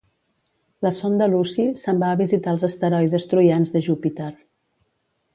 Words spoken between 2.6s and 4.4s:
asteroides troians de Júpiter